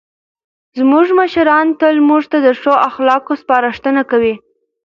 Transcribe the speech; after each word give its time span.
زموږ 0.77 1.05
مشران 1.19 1.67
تل 1.79 1.95
موږ 2.09 2.23
ته 2.31 2.37
د 2.45 2.47
ښو 2.59 2.73
اخلاقو 2.89 3.33
سپارښتنه 3.41 4.01
کوي. 4.11 4.35